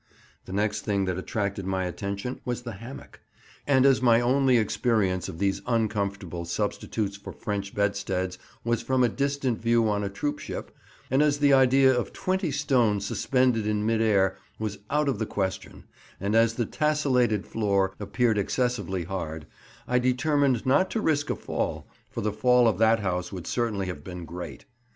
[0.45, 3.19] The next thing that attracted my attention was the hammock;
[3.67, 9.09] and as my only experience of these uncomfortable substitutes for French bedsteads was from a
[9.09, 10.75] distant view on a troopship,
[11.11, 15.27] and as the idea of 20 stone suspended in mid air was out of the
[15.27, 15.83] question,
[16.19, 19.45] and as the tesselated floor appeared excessively hard,
[19.87, 23.85] I determined not to risk a fall, for the fall of that house would certainly
[23.85, 24.65] have been great.